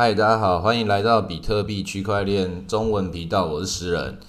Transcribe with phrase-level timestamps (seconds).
[0.00, 4.20] 嗨，大家好，欢迎来到比特币区块链中文频道，我是石人。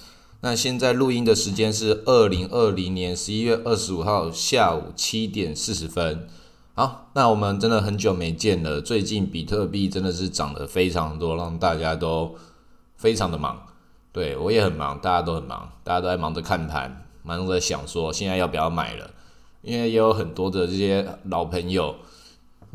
[0.41, 6.27] 那现在录音的时间是二零二零年十一月二十五号下午七点四十分。
[6.73, 8.81] 好，那我们真的很久没见了。
[8.81, 12.33] 最近比特币真的是涨得非常多，让大家都
[12.95, 13.67] 非常的忙。
[14.11, 19.11] 对我也很忙，大家都很忙，大家都在忙着看盘，忙着想说现在要不要买了。
[19.61, 21.95] 因为也有很多的这些老朋友，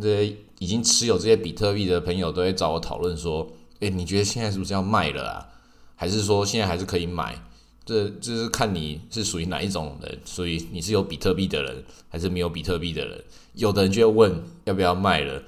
[0.00, 3.46] 这些已经持有这些比特币的朋友都会找我讨论说
[3.80, 5.46] ：“诶，你觉得现在是不是要卖了啊？
[5.95, 7.38] 还是说现在还是可以买？
[7.84, 13.22] 这就是看你是属于哪一种人，所以你是有比特币的人，还是没有比特币的人？
[13.52, 15.42] 有的人就会问要不要卖了，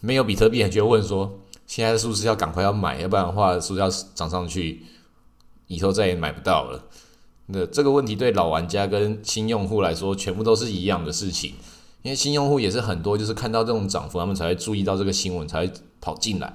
[0.00, 3.00] 没有比特币就会问说：现在是不是要赶快要买？
[3.00, 4.82] 要不然的话，是不是要涨上去，
[5.66, 6.84] 以后再也买不到了？
[7.46, 11.54] 那这个问题对老玩家跟新用户来说，全部都是一样的事情。
[12.02, 16.54] 因为新用户也是很多，就是看到这种涨幅，他们才会注意到这个新闻，才会跑进来。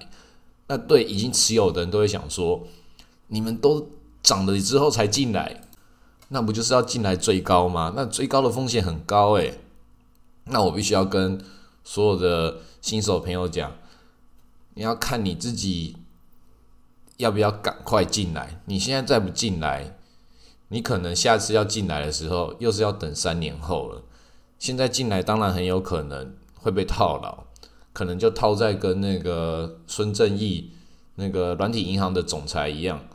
[0.67, 2.65] 那对已经持有的人都会想说：
[3.27, 3.89] 你们都
[4.21, 5.61] 涨了之后才进来，
[6.29, 7.93] 那不就是要进来追高吗？
[7.95, 9.59] 那追高的风险很高诶。
[10.45, 11.39] 那我必须要跟
[11.83, 13.73] 所有的新手朋友讲，
[14.73, 15.97] 你要看你自己
[17.17, 18.61] 要不要赶快进来。
[18.65, 19.97] 你现在再不进来，
[20.69, 24.03] 你可能下次要进来的时候，又是要等三年后了。
[24.63, 27.43] 现在进来当然很有可能会被套牢，
[27.91, 30.71] 可能就套在跟那个孙正义
[31.15, 33.05] 那个软体银行的总裁一样，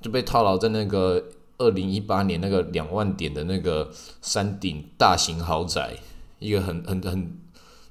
[0.00, 1.22] 就被套牢在那个
[1.58, 3.90] 二零一八年那个两万点的那个
[4.22, 5.98] 山顶大型豪宅，
[6.38, 7.38] 一个很很很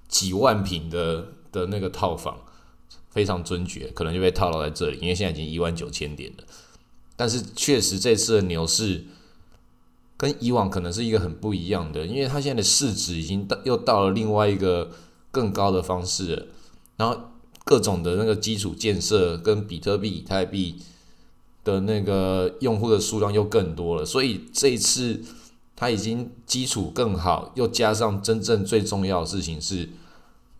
[0.07, 2.39] 几万平的的那个套房，
[3.11, 6.43] 非常尊爵，可能就被套牢在这里，因为现在已经一万九千点了。
[7.15, 9.05] 但是确实这次的牛市。
[10.17, 14.91] 跟以往可能是一个很不一样的，因为它现在的市值已经到又到了另外一个
[15.31, 16.45] 更高的方式了，
[16.97, 17.17] 然后
[17.63, 20.77] 各种的那个基础建设跟比特币、以太币
[21.63, 25.21] 的那个用户的数量又更多了，所以这一次
[25.75, 29.89] 它已经基础更好，又加上真正最重要的事情是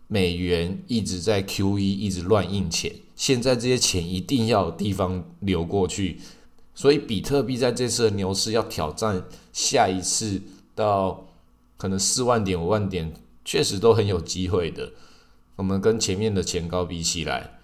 [0.08, 6.20] 美元一直在 QE 一直乱印钱，现在这些钱一定要有地方流过去。
[6.74, 9.24] 所以比特币在这次的牛市要挑战
[9.56, 10.42] 下一次
[10.74, 11.24] 到
[11.78, 13.10] 可能四万点五万点，
[13.42, 14.92] 确实都很有机会的。
[15.56, 17.58] 我们跟前面的前高比起来，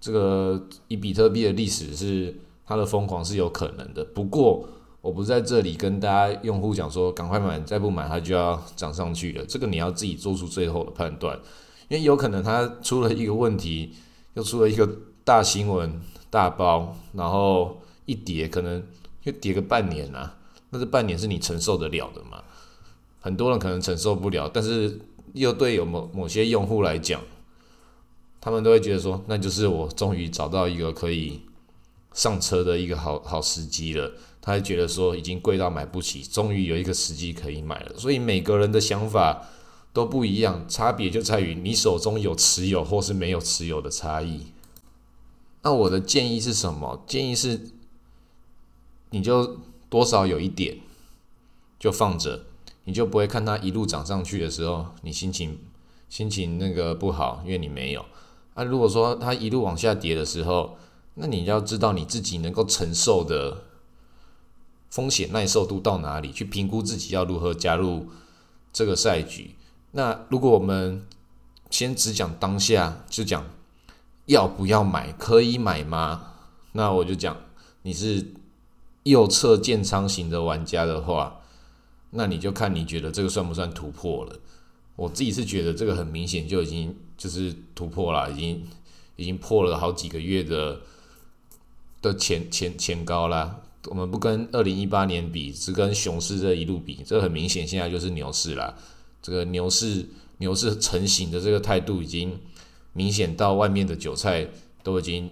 [0.00, 4.04] 这个以比特币的历史是它的疯狂是有可能的。
[4.04, 4.64] 不过
[5.00, 9.44] 我不在这里跟大家用户讲说赶快买，再不买它就要涨上去了。
[9.44, 11.36] 这个你要自己做出最后的判断，
[11.88, 13.92] 因为有可能它出了一个问题，
[14.34, 14.88] 又出了一个
[15.24, 17.78] 大新闻大包，然后。
[18.06, 18.82] 一跌可能
[19.22, 20.30] 就跌个半年呐，
[20.74, 22.42] 那这半年是你承受得了的吗？
[23.20, 24.98] 很多人可能承受不了，但是
[25.34, 27.22] 又对有某某些用户来讲，
[28.40, 31.42] 他们都会觉得说，那就是我终于找到一个可以
[32.12, 34.14] 上车的一个好好时机了。
[34.42, 37.96] 他会觉得说，已经贵到买不起，终于有一个时机可以买了。
[37.96, 39.46] 所以每个人的想法
[39.92, 44.48] 都不一样，差别就在于你手中有持有或是没有持有的差异。
[45.62, 47.04] 那我的建议是什么？
[47.06, 47.70] 建议是。
[49.10, 49.58] 你就
[49.88, 50.78] 多少有一点，
[51.78, 52.44] 就放着，
[52.84, 55.58] 你就不会看它一路涨上去的时候，你心情
[56.08, 58.04] 心情那个不好，因为你没有。
[58.54, 60.76] 啊，如果说它一路往下跌的时候，
[61.14, 63.64] 那你要知道你自己能够承受的
[64.90, 68.08] 风险耐受度到哪里，去评估自己要如何加入
[68.72, 69.54] 这个赛局。
[69.92, 71.06] 那如果我们
[71.70, 73.46] 先只讲当下，就讲
[74.26, 76.34] 要不要买，可以买吗？
[76.72, 77.36] 那我就讲
[77.82, 78.34] 你是。
[79.04, 81.40] 右侧建仓型的玩家的话，
[82.10, 84.38] 那你就看你觉得这个算不算突破了？
[84.96, 88.64] 我自己是觉得这个很明显就已经就是突破了，已经
[89.16, 90.80] 已经破了好几个月的
[92.00, 93.60] 的前前前高啦。
[93.88, 98.74] 我们不跟二零一八年比，只跟熊市这一路比，这很明显现在就是牛市啦。
[99.20, 102.38] 这个牛市牛市成型的这个态度已经
[102.94, 104.48] 明显到外面的韭菜
[104.82, 105.28] 都已经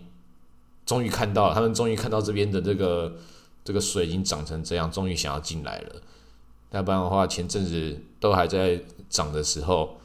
[0.84, 3.16] 终于看到了，他们终于看到这边的这个。
[3.64, 6.02] 这个水已经涨成这样，终于想要进来了。
[6.72, 10.00] 要不然的话，前阵子都还在涨的时候，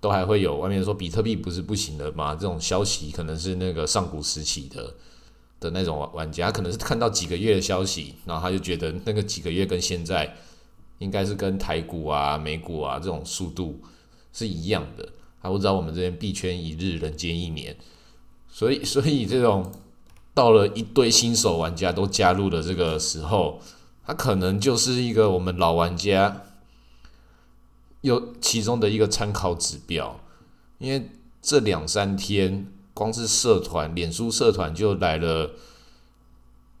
[0.00, 2.34] 都还会有外面说比特币不是不行的吗？
[2.34, 4.94] 这种消息可能是那个上古时期的
[5.60, 10.36] 的那种玩家，可能是看到几个月的消息，然后他就觉得那个几个月跟现在
[10.98, 13.80] 应该是跟台股啊、美股啊这种速度
[14.32, 15.08] 是一样的。
[15.42, 17.76] 他不知道我们这边币圈一日，人间一年，
[18.50, 19.70] 所以 所以这种。
[20.38, 23.60] 到了一堆新手玩家都加入的这个时候，
[24.06, 26.42] 他可能就是一个我们老玩家
[28.02, 30.20] 有其中的一个参考指标，
[30.78, 31.10] 因为
[31.42, 35.50] 这两三天光是社团，脸书社团就来了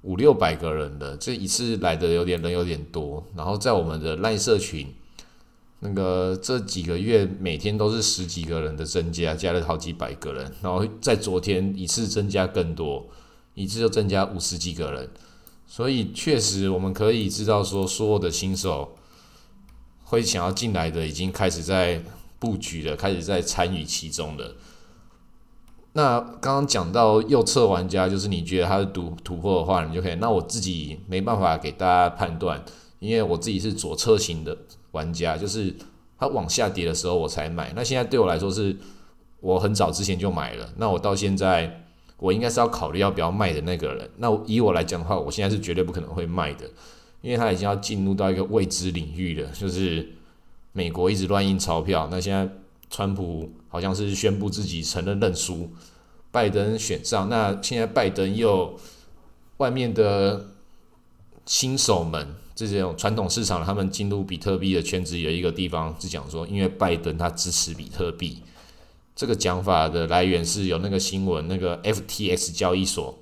[0.02, 3.26] 五六百个人了，这一次来的有点人有点多。
[3.34, 4.94] 然后在我们的赖社群，
[5.80, 10.54] 那个这几个月每天都是十几个人的增加，加了好几百个人。
[10.62, 13.04] 然后在昨天一次增加更多，
[13.62, 15.10] 一次就增加五十几个人。
[15.66, 18.96] 所以确实我们可以知道说，所有的新手
[20.04, 22.02] 会想要进来的，已经开始在
[22.38, 24.54] 布局了，开始在参与其中的。
[25.92, 30.14] 那刚刚讲到右侧玩家，就是你觉得他是突突破的话，你就可以。
[30.14, 32.64] 那我自己没办法给大家判断，
[33.00, 34.56] 因为我自己是左侧型的
[34.92, 35.74] 玩家，就是
[36.18, 37.72] 他往下跌的时候我才买。
[37.74, 38.76] 那现在对我来说是，
[39.40, 40.72] 我很早之前就买了。
[40.76, 41.87] 那我到现在，
[42.18, 44.10] 我应该是要考虑要不要卖的那个人。
[44.18, 46.70] 那以我来讲的话，我现在是绝对不可能会卖的，
[47.22, 50.08] 因为他已经要进入到一个未知领域了，就是
[50.72, 52.08] 美国一直乱印钞票。
[52.10, 52.48] 那现在。
[52.90, 55.70] 川普好像是宣布自己承认认输，
[56.30, 58.80] 拜登选上，那现在拜登又
[59.58, 60.46] 外面的
[61.44, 68.42] 新手们，这种传统市场，他们进入比特币的圈子有一个地方是讲说，因为拜登他支持比特币，
[69.18, 73.18] 这个讲法的来源是有那个新闻，那个 FTX 交易所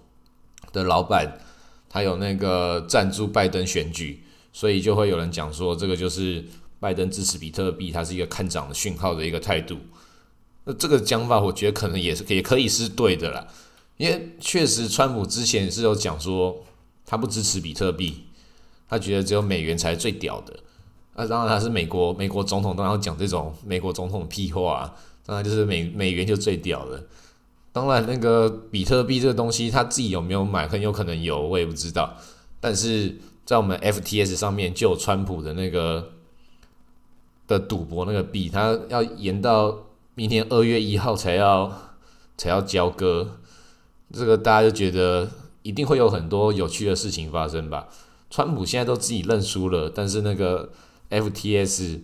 [0.70, 1.40] 的老板，
[1.88, 4.22] 他有那个赞助拜登选举，
[4.52, 6.44] 所以就会有人讲说，这个就是。
[6.78, 9.78] 拜登支持比特币，它是一个看涨的讯号的一个态度。
[10.64, 13.48] 那这个讲法，我觉得可能也是也可以是对的啦。
[13.96, 16.62] 因为确实，川普之前是有讲说
[17.06, 18.26] 他不支持比特币，
[18.90, 20.54] 他觉得只有美元才是最屌的。
[21.14, 24.94] 那当然他是美国美国总统，当然要讲这种美国总统屁话，啊
[25.26, 27.02] 当然就是美美元就最屌了。
[27.72, 32.16] 当然，那个比特币这个东西，他自己有没有买，很有可能有，我也不知道。
[32.60, 36.12] 但是在我们 FTS 上面就有川普的那个。
[37.48, 39.86] 的赌博那个币，它要延到
[40.16, 41.94] 明年二月一号才要
[42.36, 43.38] 才要交割，
[44.12, 45.30] 这个大家就觉得
[45.62, 47.86] 一定会有很多有趣的事情发生吧。
[48.30, 50.70] 川普现在都自己认输了，但是那个
[51.08, 52.00] FTS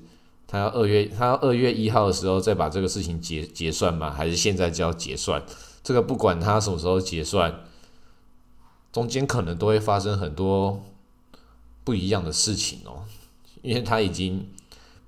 [0.52, 4.10] 他要二月他要二月一号的时候再把这个事情结结算吗？
[4.10, 5.42] 还是现在就要结算？
[5.82, 7.64] 这个不管他什么时候结算，
[8.92, 10.84] 中间可能都会发生很多
[11.82, 13.04] 不一样的事情哦，
[13.62, 14.46] 因为他已经。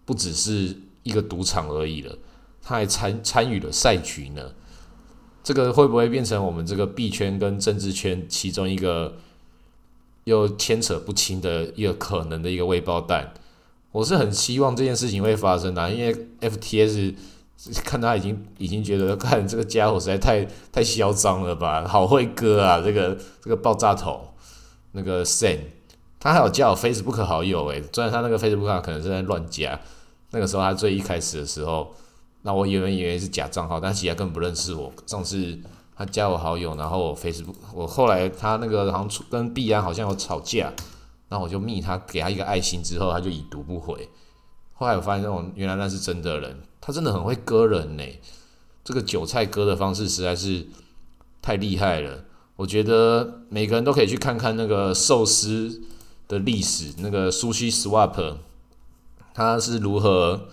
[0.06, 2.18] 不只是一个赌场而已了，
[2.62, 4.52] 他还参参与了赛局呢。
[5.42, 9.16] 这个会不会变成我们这个币圈跟政治圈其中一个
[10.24, 13.32] 又牵扯不清的一个可能的一个未爆弹？
[13.94, 17.14] 我是很希望这件事情会发生的，因为 FTS
[17.84, 22.80] 看他已经已经觉得看这个家伙实在太太嚣张了吧，好会割啊！
[22.84, 24.34] 这个这个爆炸头
[24.90, 25.58] 那个 Sen，
[26.18, 29.80] 他还有加我 Facebook 好友诶，虽然他那个 Facebook 可能是在乱加。
[30.32, 31.94] 那个时候他最一开始的时候，
[32.42, 34.92] 那我以为以为是假账号，但其实他根本不认识我。
[35.06, 35.56] 上次
[35.96, 40.72] 他加我好友，然后我 Facebook，我后来他那个好像跟碧安好像有吵架，
[41.34, 44.08] 那我就密他，给他一个爱心之后，他就已读不回。
[44.72, 48.04] 后来我发现，那种原来那是真的人，他真的很会割人呢。
[48.84, 50.68] 这个韭菜割的方式实在是
[51.42, 52.22] 太厉害了。
[52.54, 55.82] 我觉得每个人都可以去看看那个寿司
[56.28, 58.36] 的历史，那个 Sushi Swap。
[59.34, 60.46] 他是如何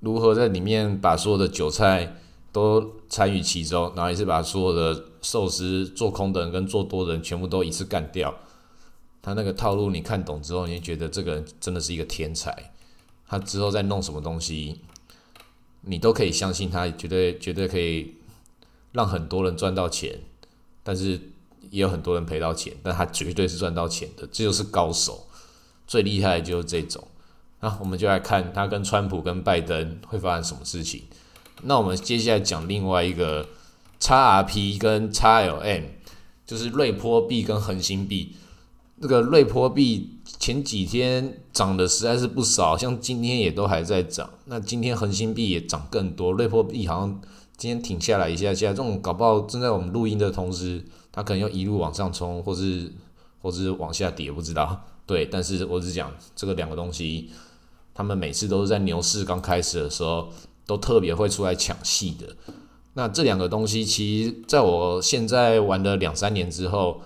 [0.00, 2.16] 如何在里面把所有的韭菜
[2.52, 8.34] 都参与其中，然后也是把所有的寿司做空的人跟做多的人全部都一次干掉。
[9.22, 12.72] 他那个套路你看懂之后，你就觉得这个人真的是一个天才。
[13.28, 14.80] 他之后再弄什么东西，
[15.82, 18.16] 你都可以相信他，绝对绝对可以
[18.90, 20.18] 让很多人赚到钱，
[20.82, 21.12] 但是
[21.70, 25.28] 也有很多人赔到钱，但他绝对是赚到钱的，这就是高手。
[25.86, 27.06] 最厉害的就是这种。
[27.60, 31.04] 那我们就来看他跟川普跟拜登会发生什么事情。
[31.62, 33.48] 那我们接下来讲另外一个
[34.00, 35.84] XRP 跟 XLM，
[36.44, 38.34] 就是瑞波币跟恒星币。
[39.02, 44.30] 这个瑞波币前几天涨的实在是不少，像今天也都还在涨。
[44.44, 47.20] 那今天恒星币也涨更多，瑞波币好像
[47.56, 50.80] 今天停下来一下下，这种搞不好正在我们录音的同时，
[51.10, 52.92] 它可能要一路往上冲，或是
[53.40, 54.84] 或是往下跌，不知道。
[55.04, 57.30] 对，但是我只讲这个两个东西。
[57.94, 60.30] 他们每次都是在牛市刚开始的时候，
[60.64, 62.36] 都特别会出来抢戏的。
[62.94, 67.02] 那这两个东西，其实在我现在玩了两三年之后，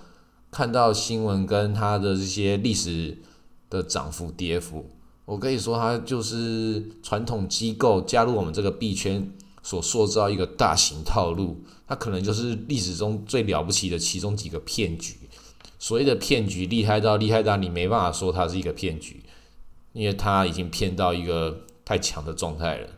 [0.50, 3.18] 看到新闻跟它的这些历史
[3.68, 4.90] 的涨幅跌幅，
[5.24, 11.64] 我可以说它就是传统机构加入我们这个币圈所塑造一个大型套路。
[11.86, 15.16] 它可能就是历史中最了不起的其中几个骗局。
[15.78, 19.22] 所谓的骗局厉害到厉害到你没办法说它是一个骗局。
[19.92, 22.88] 因为他已经骗到一个太强的状态了。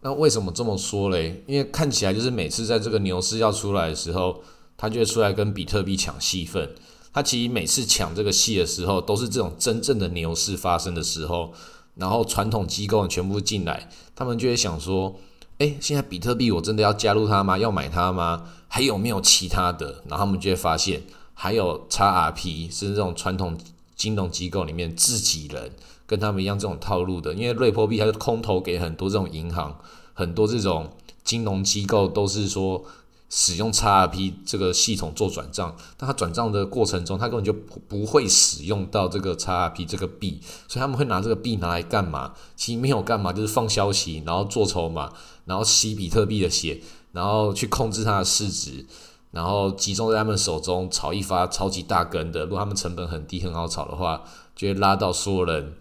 [0.00, 1.44] 那为什么这么说嘞？
[1.46, 4.42] 因为看起来就是每次在这个牛市要出来的时候，
[4.78, 6.74] 他就会出来跟比特币抢戏份。
[7.12, 11.52] 他其实每次抢这个戏的时候，都是这种真正的牛市发生的时候，
[11.96, 15.16] 然后传统机构全部进来，他们就会想说：，
[15.58, 17.58] 诶，现在比特币我真的要加入它吗？
[17.58, 18.44] 要买它吗？
[18.68, 20.02] 还有没有其他的？
[20.08, 21.02] 然后他们就会发现，
[21.34, 23.58] 还有 XRP 是这种传统
[23.96, 25.72] 金融机构里面自己人。
[26.06, 29.78] 跟他们一样这种套路的，因为瑞波币它是空投给很多这种银行，
[30.14, 30.90] 很多这种
[31.22, 32.82] 金融机构都是说
[33.28, 42.34] 使用 XRP 这个系统做转账，但他转账的过程中，他根本就不会使用到这个 XRP 这个币，所以他们会拿这个币拿来干嘛？
[42.56, 45.12] 其实没有干嘛，就是放消息，然后做筹码，
[45.44, 46.80] 然后吸比特币的血，
[47.12, 48.86] 然后去控制它的市值，
[49.30, 52.44] 然后集中在他们手中炒一发超级大根的。
[52.44, 54.22] 如果他们成本很低，很好炒的话，
[54.56, 55.74] 就会拉到所有人。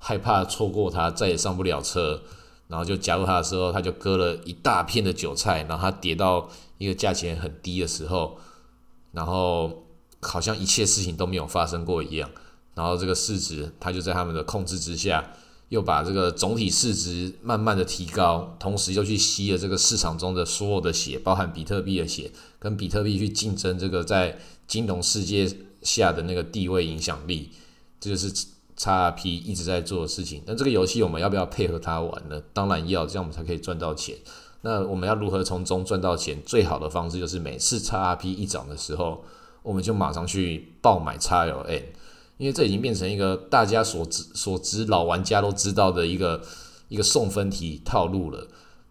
[0.00, 2.22] 害怕错过他，再也上不了车，
[2.68, 8.38] 然后就加入他的时候，他就割了一大片的韭菜，然后他跌到一个价钱很低的时候，
[9.12, 9.84] 然后
[10.20, 12.30] 好像一切事情都没有发生过一样，
[12.74, 15.32] 然后这个市值他就在他们的控制之下，
[15.68, 25.46] 又把这个总体市值慢慢的提高，同时又去吸了这个市场中的所有的血，包含比特币的血，跟比特币去竞争这个在金融世界
[25.82, 27.50] 下的那个地位影响力，
[28.00, 28.32] 这就是。
[28.78, 32.40] XRP 一直在做的事情，那这个游戏我们要不要配合它玩呢？
[32.52, 34.14] 当然要，这样我们才可以赚到钱。
[34.68, 36.36] 那我们要如何从中赚到钱？
[36.44, 39.24] 最好的方式就是每次 XRP 一涨的时候，
[39.62, 41.84] 我们就马上去爆买 XLN，
[42.36, 46.42] 因为这已经变成一个大家所知所知老玩家都知道的一个
[46.88, 48.46] 一个送分题套路了。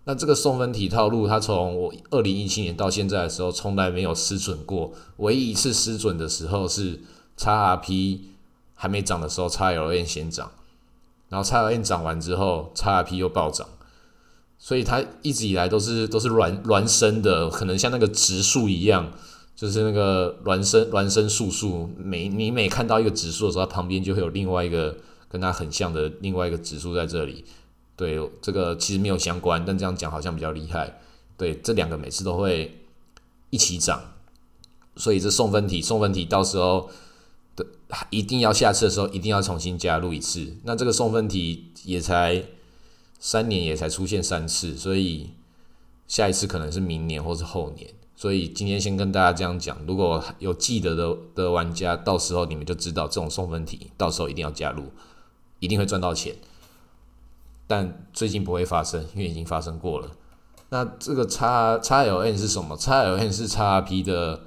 [0.06, 4.92] 那这个送分题套路，它从我二零一七年到现在的时候，从来没有失准过。
[5.18, 7.00] 唯一一次失准的时候是
[7.38, 8.20] XRP。
[8.80, 10.52] 还没涨的时候，XLN 先涨，
[11.30, 13.68] 然后 XLN 涨完之后，XRP 又暴涨，
[14.60, 19.12] 所以它一直以来都是都是孪孪生的，可能像那个植树一样，
[19.56, 21.90] 就是那个孪生孪生树数。
[21.98, 24.98] 每你每看到一个指数的时候，它旁边就会有另外一个
[25.30, 27.46] 跟它很像的另外一个指数在这里。
[27.96, 31.00] 对，这个其实没有相关，但这样讲好像比较厉害。
[31.38, 32.86] 对，这两个每次都会
[33.50, 34.02] 一起涨，
[34.96, 36.90] 所以这送分题，送分题到时候
[37.56, 37.66] 的。
[38.10, 40.58] 一定要下次的时候一定要重新加入一次。
[40.64, 42.44] 那这个送分题也才
[43.20, 45.32] 三年，也才出现三次，所以
[46.08, 47.90] 下一次可能是明年或是后年。
[48.16, 54.92] 所以今天先跟大家这样讲，如果有记得的的玩家，到时候你们就知道这种送分题，到时候一定要加入，
[55.60, 56.36] 一定会赚到钱。
[57.68, 60.12] 但最近不会发生，因为已经发生过了。
[60.70, 62.76] 那这个叉叉 L N 是什么？
[62.78, 64.47] 叉 L N 是叉 P 的。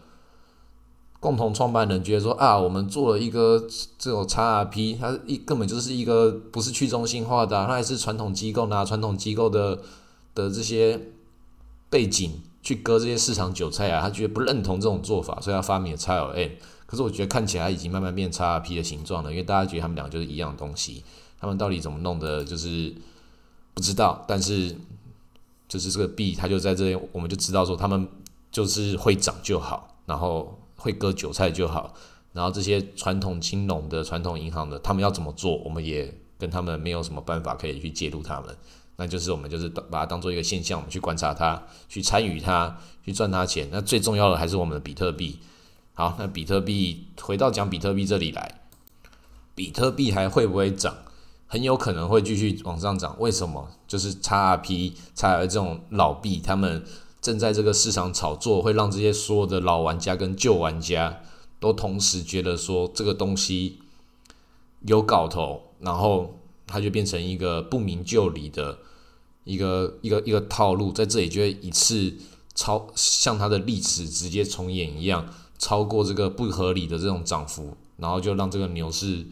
[1.21, 3.63] 共同创办人觉得说啊，我们做了一个
[3.99, 9.79] 这种 XRP，它一根本就是一个不是去中心化的，它还是传统机构拿传统机构的
[10.35, 10.99] 的这些
[11.91, 16.53] 背景去割这些市场韭菜啊，他觉得不认同这种做法，所以他发明了 XLN。
[16.87, 21.05] 可是我觉得看起来已经慢慢变 XRP 的形状了，因为大家觉得他们两个就是一样东西，
[21.39, 22.95] 他们到底怎么弄的，就是
[23.75, 24.25] 不知道。
[24.27, 24.75] 但是
[25.69, 28.09] 就是这个币，它就在这里，我们就知道说他们
[28.51, 30.57] 就是会涨就好，然后。
[30.81, 31.93] 会割韭菜就好，
[32.33, 38.57] 然后这些传统金融的、传统银行的，他们要怎么做，我们也跟他们没有什么办法可以去介入他们。
[38.97, 43.69] 那就是我们就是把它当做一个现象，我们去观察它，去参与它，去赚它钱。
[43.71, 45.39] 那最重要的还是我们的比特币。
[45.93, 48.61] 好，那比特币回到讲比特币这里来，
[49.55, 50.95] 比特币还会不会涨？
[51.47, 53.15] 很有可能会继续往上涨。
[53.19, 53.69] 为什么？
[53.87, 56.83] 就是 XRP、XR 这种老币，他们。
[57.21, 61.23] 正在这个市场炒作，会让这些所有的老玩家跟旧玩家
[61.59, 63.79] 都同时觉得说这个东西
[64.87, 68.79] 有搞头，然后它就变成一个不明就里的
[69.45, 72.15] 一个一个一个套路，在这里就会一次
[72.55, 79.27] 超像它的历史直接重演一样，超过这个不合理的这种涨幅，然后就让这个牛市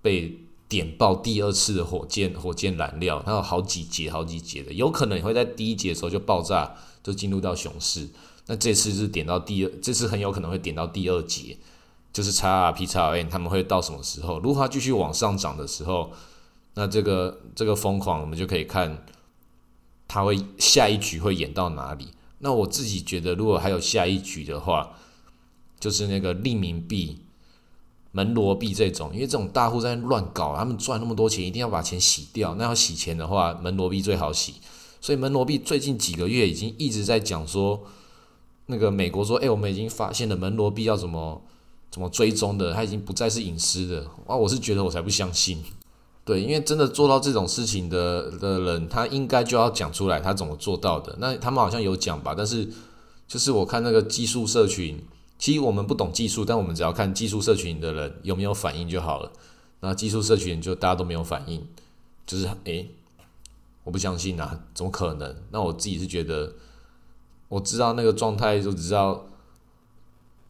[0.00, 0.40] 被。
[0.68, 8.08] 点爆第二次的火箭，火箭燃料，它有好几节、好几节的，有可能会在第一节的时候就爆炸，就进入到熊市。
[8.46, 11.56] 那这次是点到第二，这次很有可能会点到第二节，
[12.12, 14.38] 就是 XRP、XLN 他们会到什么时候？
[14.40, 16.12] 如果它继续往上涨的时候，
[16.74, 19.06] 那这个这个疯狂，我们就可以看
[20.08, 22.08] 它会下一局会演到哪里。
[22.38, 24.96] 那我自己觉得，如果还有下一局的话，
[25.78, 27.20] 就是那个利民币。
[28.16, 32.54] 门罗币这种，因为这种大户在乱搞，他们赚那么多钱，一定要把钱洗掉。
[32.54, 34.54] 那要洗钱的话，门罗币最好洗。
[35.00, 37.82] 所以门罗币最近几个月已经一直在讲说，
[38.66, 41.42] 那个美国说，哎，我们已经发现了门罗币要怎么
[41.90, 44.06] 怎么追踪的，它已经不再是隐私的。
[44.28, 45.60] 啊，我是觉得我才不相信。
[46.24, 51.16] 对，因为真的做到这种事情的的人，他应该就要讲出来他怎么做到的。
[51.18, 52.66] 那他们好像有讲吧，但是
[53.26, 55.04] 就是我看那个技术社群，
[55.44, 59.30] 其实我们不懂技术，但我们只要看技术社群的人有没有反应就好了。
[59.80, 61.68] 那技术社群就大家都没有反应，
[62.24, 62.88] 就是诶，
[63.82, 65.36] 我不相信啊，怎么可能？
[65.50, 66.54] 那我自己是觉得，
[67.48, 69.26] 我知道那个状态，就只知道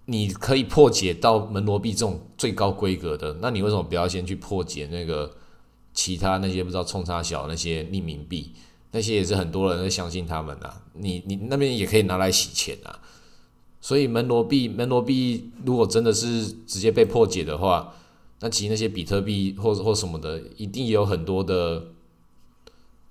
[0.04, 5.28] 你可以破解到门罗币这种最高规格的，那你为什么不要先去破解那个？
[5.92, 8.52] 其他那些不知道冲差小那些匿名币，
[8.92, 10.72] 那些也是很多人在相信他们呐。
[10.92, 13.00] 你你那边也可以拿来洗钱啊。
[13.84, 17.92] 所以门罗币门罗币如果真的是直接被破解的话，
[18.40, 21.88] 那其实那些比特币或或什么的，一定也有很多的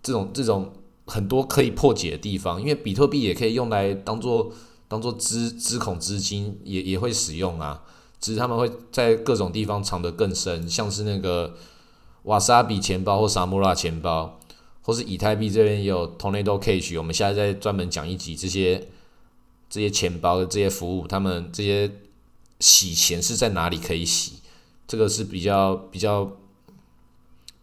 [0.01, 0.73] 这种这种
[1.05, 2.59] 很多可以破解的地方。
[2.59, 4.51] 因为比特币也可以用来当做
[4.87, 7.83] 当做资资孔资金，也也会使用啊。
[8.19, 11.53] 只是他们会在各种地方藏得更深，像是那个。
[12.23, 14.39] 瓦萨比钱包或萨穆拉钱包，
[14.81, 18.87] 或是以太币这边也有 Tornado Cash，我们现在在专门讲一集这些
[19.73, 21.89] 这些钱包的这些服务，他们这些
[22.59, 24.33] 洗钱是在哪里可以洗？
[24.85, 26.37] 这个是比较比较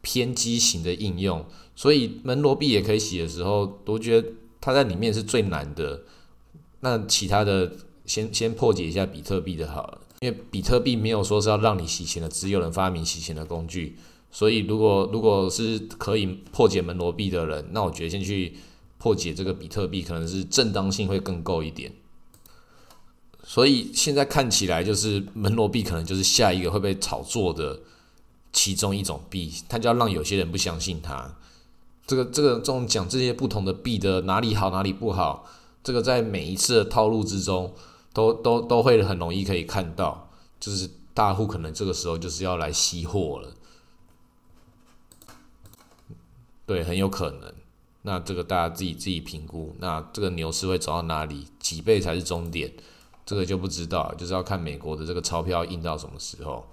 [0.00, 4.29] 偏激型的应用，所以门罗币也可以洗的时候，我觉得
[4.61, 6.02] 它在里面是最难的。
[6.81, 7.76] 那其他的
[8.07, 13.97] 先先破解一下比特币的好了，因为比特币没有说是要让你洗钱的，只有人发明洗钱的工具。
[14.33, 18.57] 所以，如果如果是可以破解门罗币的人，那我觉得先去
[19.00, 21.92] 破解这个比特币，可能是正当性会更够一点。
[23.42, 27.80] 所以现在看起来，就是门罗币可能就是下一个会被炒作的
[28.52, 31.35] 其中一种币，它就要让有些人不相信它。
[32.07, 35.49] 这个这个这种讲这些不同的币的哪里好哪里不好，
[35.83, 37.75] 这个在每一次的套路之中，
[38.12, 40.30] 都都都会很容易可以看到，
[40.61, 43.54] 就是大户可能这个时候就是要来吸货了。
[46.66, 47.54] 对，很有可能。
[48.02, 49.75] 那这个大家自己自己评估。
[49.78, 51.47] 那这个牛市会走到哪里？
[51.59, 52.73] 几倍才是终点？
[53.26, 56.64] 这个就不知道，就是要看美国的这个钞票印到什么时候。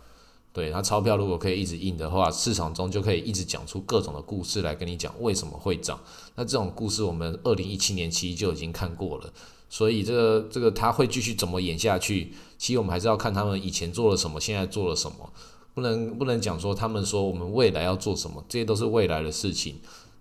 [0.54, 6.00] 对，它钞票如果可以一直印的话，市场中就可以一直讲出各种的故事来跟你讲为什么会涨。
[6.36, 9.32] 那这种故事我们二零一七年其实就已经看过了。
[9.70, 12.34] 所以这个这个它会继续怎么演下去？
[12.58, 15.32] 其实我们还是要看他们以前做了什么，现在做了什么。
[15.76, 19.76] 不能不能讲说他们说我们未来要做什么，这些都是未来的事情。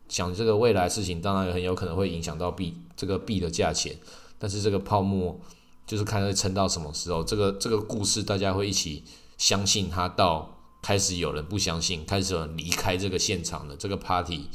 [0.09, 3.97] 讲这个未来事情，当然很有可能会影响到币这个币的价钱。
[4.39, 5.41] 但是这个泡沫
[5.87, 7.25] 就是看会撑到什么时候。
[7.25, 9.03] 这个这个故事大家会一起
[9.39, 14.49] 相信它，到开始有人不相信，开始有人离开这个现场了，这个 party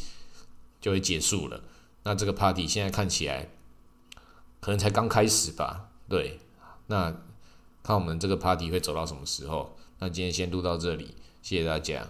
[0.80, 1.62] 就会结束了。
[2.04, 3.50] 那这个 party 现在看起来
[4.60, 5.90] 可能才刚开始吧？
[6.08, 6.40] 对，
[6.88, 7.16] 那
[7.84, 9.76] 看我们这个 party 会走到什么时候？
[10.00, 12.08] 那今天先录到这里，谢谢大家。